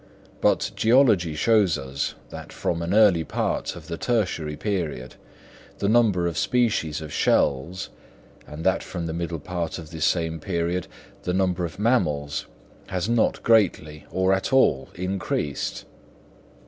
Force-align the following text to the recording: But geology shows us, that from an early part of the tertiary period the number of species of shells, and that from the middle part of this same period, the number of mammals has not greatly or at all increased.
But 0.41 0.71
geology 0.75 1.35
shows 1.35 1.77
us, 1.77 2.15
that 2.31 2.51
from 2.51 2.81
an 2.81 2.91
early 2.91 3.23
part 3.23 3.75
of 3.75 3.85
the 3.85 3.97
tertiary 3.99 4.55
period 4.57 5.13
the 5.77 5.87
number 5.87 6.25
of 6.25 6.39
species 6.39 7.01
of 7.01 7.13
shells, 7.13 7.89
and 8.47 8.63
that 8.63 8.81
from 8.81 9.05
the 9.05 9.13
middle 9.13 9.37
part 9.37 9.77
of 9.77 9.91
this 9.91 10.05
same 10.05 10.39
period, 10.39 10.87
the 11.21 11.33
number 11.35 11.65
of 11.65 11.77
mammals 11.77 12.47
has 12.87 13.07
not 13.07 13.43
greatly 13.43 14.07
or 14.09 14.33
at 14.33 14.51
all 14.51 14.89
increased. 14.95 15.85